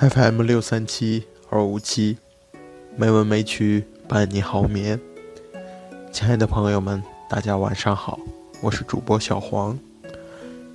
[0.00, 2.18] FM 六三七二五七，
[2.96, 5.00] 美文美曲伴你好眠。
[6.12, 8.16] 亲爱的朋友们，大家晚上好，
[8.60, 9.76] 我是主播小黄。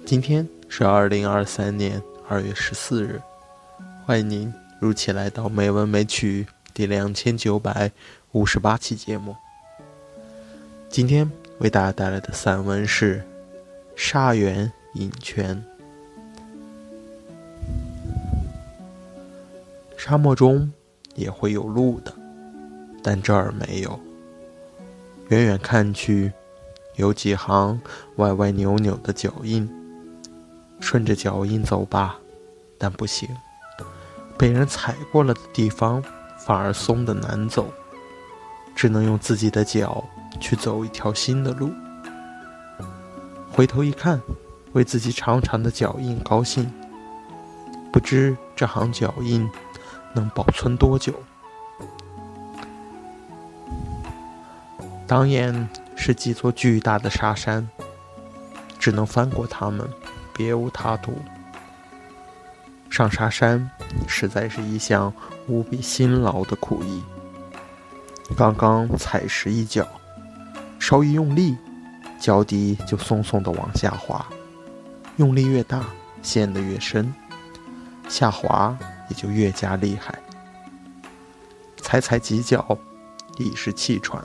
[0.05, 3.21] 今天是二零二三年二月十四日，
[4.05, 7.89] 欢迎您如期来到美文美曲第两千九百
[8.33, 9.37] 五十八期节目。
[10.89, 13.19] 今天为大家带来的散文是
[13.96, 15.55] 《沙原饮泉》。
[19.97, 20.71] 沙漠中
[21.15, 22.14] 也会有路的，
[23.01, 24.00] 但这儿没有。
[25.29, 26.32] 远远看去，
[26.96, 27.79] 有几行
[28.18, 29.70] 歪歪扭扭的脚印。
[30.79, 32.17] 顺着脚印走吧，
[32.78, 33.30] 但不行。
[34.38, 36.03] 被人踩过了的地方，
[36.38, 37.72] 反而松的难走，
[38.75, 40.03] 只能用自己的脚
[40.42, 41.72] 去走一条新的路。
[43.50, 44.20] 回头一看，
[44.73, 46.70] 为自己长长的脚印高兴。
[47.94, 49.50] 不知这行脚印。
[50.14, 51.14] 能保存多久？
[55.05, 57.70] 当然是几座巨大的沙山，
[58.80, 59.88] 只能翻过它们，
[60.33, 61.14] 别无他途。
[62.89, 63.70] 上沙山
[64.08, 65.14] 实在是一项
[65.47, 67.03] 无比辛劳的苦役。
[68.38, 69.88] 刚刚踩实一脚，
[70.80, 71.58] 稍一用力，
[72.20, 74.25] 脚底就松松的往下滑。
[75.17, 75.83] 用力越大，
[76.22, 77.14] 陷得越深，
[78.08, 78.75] 下滑。
[79.09, 80.18] 也就越加厉害。
[81.78, 82.78] 踩踩几脚，
[83.38, 84.23] 已是气喘，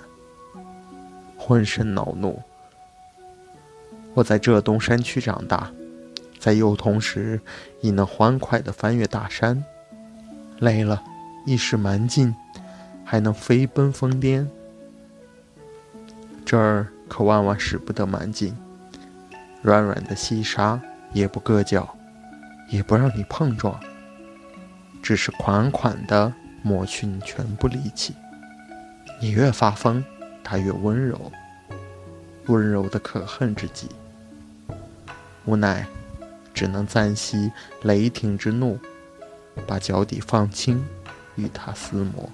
[1.37, 2.41] 浑身恼怒。
[4.15, 5.70] 我在浙东山区长大，
[6.39, 7.41] 在幼童时
[7.81, 9.62] 已能欢快地翻越大山，
[10.59, 11.03] 累了，
[11.47, 12.35] 一时蛮劲，
[13.05, 14.47] 还能飞奔疯癫。
[16.45, 18.57] 这儿可万万使不得蛮劲，
[19.63, 20.81] 软软的细沙
[21.13, 21.95] 也不硌脚，
[22.70, 23.79] 也不让你碰撞。
[25.08, 26.30] 只是款款地
[26.61, 28.14] 抹去你全部力气，
[29.23, 30.05] 你越发疯，
[30.45, 31.33] 他越温柔，
[32.48, 33.89] 温柔的可恨之极。
[35.46, 35.86] 无奈，
[36.52, 38.79] 只能暂息雷霆之怒，
[39.67, 40.85] 把脚底放轻，
[41.36, 42.29] 与他厮磨。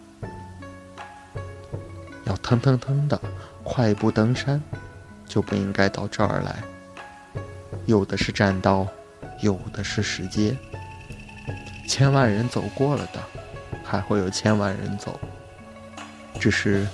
[2.25, 3.21] 要腾腾腾的
[3.63, 4.61] 快步登山，
[5.29, 6.57] 就不应该到这儿来。
[7.87, 8.89] 有的是栈道，
[9.41, 10.57] 有的是石阶。
[11.87, 13.23] 千万人走过了的，
[13.85, 15.19] 还会有千万人走。
[16.41, 16.87] 只是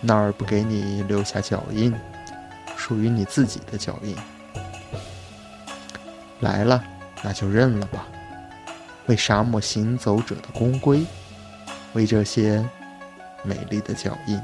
[0.00, 1.94] 那儿不给你留下脚印，
[2.76, 4.16] 属于你自己的脚印。
[6.40, 6.82] 来了，
[7.22, 8.06] 那就认了吧。
[9.06, 11.04] 为沙漠行走者的公归，
[11.92, 12.66] 为这些
[13.42, 14.40] 美丽的脚印。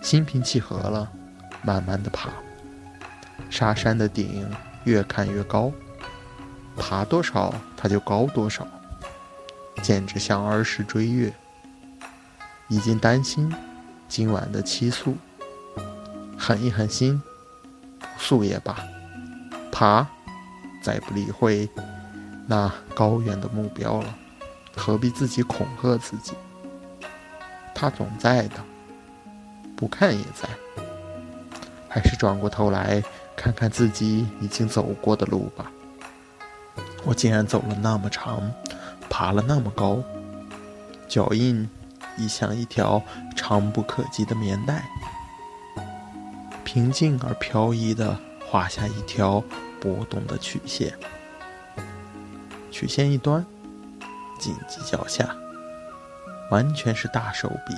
[0.00, 1.08] 心平气和了，
[1.62, 2.30] 慢慢的爬。
[3.50, 4.48] 沙山的顶
[4.84, 5.70] 越看越高。
[6.78, 8.66] 爬多少，它就高多少，
[9.82, 11.32] 简直像儿时追月。
[12.68, 13.50] 已经担心
[14.08, 15.16] 今晚的七宿，
[16.36, 17.22] 狠一狠心，
[17.98, 18.76] 不宿也罢。
[19.72, 20.06] 爬，
[20.82, 21.68] 再不理会
[22.46, 24.14] 那高远的目标了，
[24.76, 26.32] 何必自己恐吓自己？
[27.74, 28.56] 他总在的，
[29.74, 30.48] 不看也在。
[31.88, 33.02] 还是转过头来
[33.34, 35.72] 看看自己已经走过的路吧。
[37.04, 38.52] 我竟然走了那么长，
[39.08, 40.02] 爬了那么高，
[41.08, 41.68] 脚印
[42.16, 43.02] 已像一条
[43.34, 44.84] 长不可及的棉带，
[46.64, 49.42] 平静而飘逸地画下一条
[49.80, 50.92] 波动的曲线。
[52.70, 53.44] 曲线一端，
[54.38, 55.34] 紧急脚下，
[56.50, 57.74] 完全是大手笔，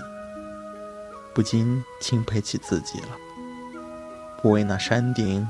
[1.32, 3.08] 不禁钦佩起自己了。
[4.42, 5.48] 不为那山顶，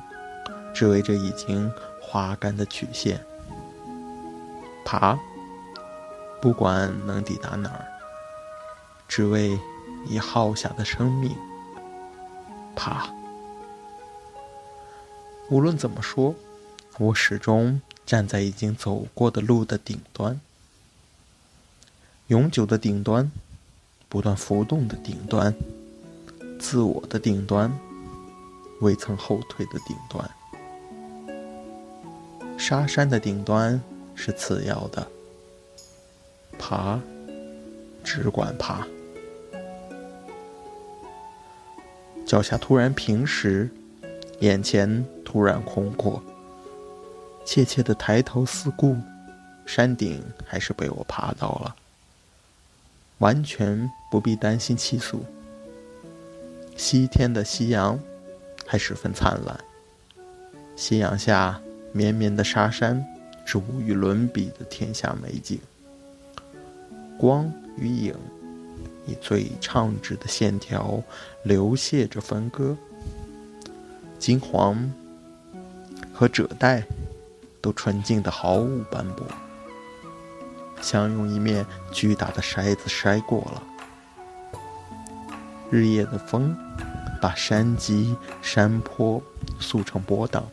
[0.74, 3.24] 只为这已经画干的曲线。
[4.90, 5.16] 爬，
[6.42, 7.86] 不管能抵达哪儿，
[9.06, 9.56] 只为
[10.08, 11.30] 已耗下的生命。
[12.74, 13.08] 爬，
[15.48, 16.34] 无论怎么说，
[16.98, 20.40] 我始终站在已经走过的路的顶端，
[22.26, 23.30] 永久的顶端，
[24.08, 25.54] 不断浮动的顶端，
[26.58, 27.72] 自我的顶端，
[28.80, 30.28] 未曾后退的顶端，
[32.58, 33.80] 沙山的顶端。
[34.22, 35.06] 是次要的，
[36.58, 37.00] 爬，
[38.04, 38.86] 只管爬。
[42.26, 43.70] 脚下突然平实，
[44.40, 46.22] 眼前突然空阔，
[47.46, 48.94] 怯怯的抬头四顾，
[49.64, 51.74] 山顶还是被我爬到了，
[53.20, 55.24] 完全不必担心气宿。
[56.76, 57.98] 西天的夕阳
[58.66, 59.58] 还十分灿烂，
[60.76, 61.58] 夕阳下
[61.92, 63.02] 绵绵的沙山。
[63.44, 65.58] 是无与伦比的天下美景。
[67.18, 68.14] 光与影
[69.06, 71.02] 以最畅直的线条
[71.42, 72.76] 流泻着分割，
[74.18, 74.90] 金黄
[76.12, 76.82] 和赭带
[77.60, 79.26] 都纯净的毫无斑驳，
[80.80, 83.62] 像用一面巨大的筛子筛过了。
[85.70, 86.56] 日夜的风
[87.20, 89.22] 把山脊山坡
[89.58, 90.44] 塑成波荡，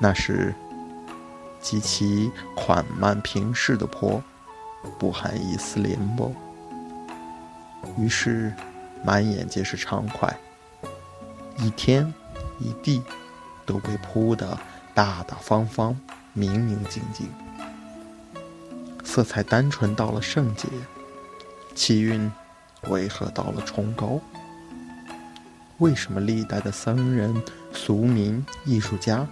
[0.00, 0.54] 那是
[1.60, 4.22] 极其缓慢平视的坡，
[4.98, 6.32] 不含一丝涟波。
[7.98, 8.52] 于是
[9.04, 10.34] 满眼皆是畅快，
[11.58, 12.12] 一天
[12.58, 13.02] 一地
[13.66, 14.58] 都被铺得
[14.94, 15.98] 大大方方、
[16.32, 17.28] 明明净净，
[19.04, 20.68] 色彩单纯到了圣洁，
[21.74, 22.30] 气韵。
[22.88, 24.18] 为何到了崇高？
[25.80, 27.42] 为什么历代的僧人、
[27.74, 29.26] 俗民、艺术家，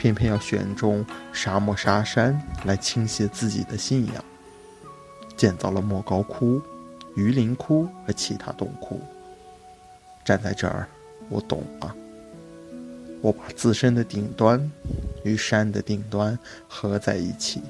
[0.00, 4.24] 偏偏要选中沙漠沙山来倾泻自己的信仰？
[5.36, 6.58] 建造了莫高窟、
[7.16, 8.98] 榆林窟和其他洞窟。
[10.24, 10.88] 站在这儿，
[11.28, 11.94] 我懂了。
[13.20, 14.72] 我把自身的顶端
[15.22, 17.60] 与山的顶端合在一起，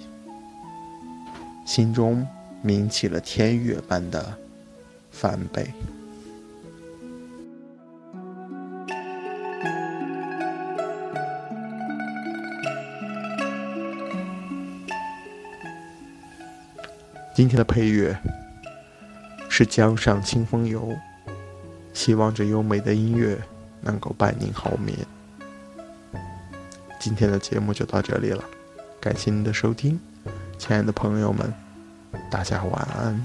[1.67, 2.25] 心中
[2.63, 4.39] 鸣起了天乐般的。
[5.11, 5.69] 翻倍。
[17.41, 18.15] 今天的配乐
[19.49, 20.89] 是《江上清风游》，
[21.95, 23.35] 希望这优美的音乐
[23.81, 24.95] 能够伴您好眠。
[26.99, 28.45] 今天的节目就到这里了，
[29.01, 29.99] 感谢您的收听，
[30.59, 31.51] 亲爱的朋友们，
[32.31, 33.25] 大家晚安。